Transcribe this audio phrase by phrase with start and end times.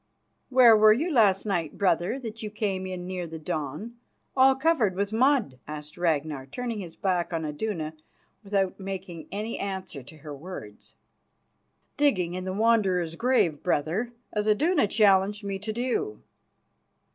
[0.49, 3.97] "Where were you last night, brother, that you came in near the dawn,
[4.35, 7.93] all covered with mud?" asked Ragnar, turning his back on Iduna,
[8.43, 10.95] without making any answer to her words.
[11.97, 16.23] "Digging in the Wanderer's grave, brother, as Iduna challenged me to do."